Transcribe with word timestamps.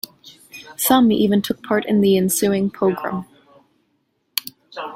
Some 0.77 1.11
even 1.11 1.43
took 1.43 1.61
part 1.61 1.85
in 1.85 2.01
the 2.01 2.17
ensuing 2.17 2.71
pogrom. 2.71 3.27